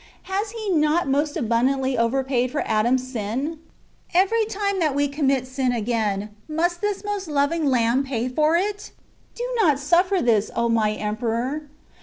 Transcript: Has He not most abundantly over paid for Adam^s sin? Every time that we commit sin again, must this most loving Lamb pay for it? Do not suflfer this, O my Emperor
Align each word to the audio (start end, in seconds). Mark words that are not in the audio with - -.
Has 0.23 0.49
He 0.49 0.67
not 0.71 1.07
most 1.07 1.37
abundantly 1.37 1.95
over 1.95 2.23
paid 2.23 2.49
for 2.49 2.63
Adam^s 2.63 3.01
sin? 3.01 3.59
Every 4.15 4.45
time 4.45 4.79
that 4.79 4.95
we 4.95 5.07
commit 5.07 5.45
sin 5.45 5.71
again, 5.73 6.31
must 6.47 6.81
this 6.81 7.03
most 7.03 7.27
loving 7.27 7.67
Lamb 7.67 8.03
pay 8.03 8.27
for 8.27 8.57
it? 8.57 8.93
Do 9.35 9.43
not 9.61 9.77
suflfer 9.77 10.19
this, 10.25 10.49
O 10.55 10.69
my 10.69 10.93
Emperor 10.93 11.69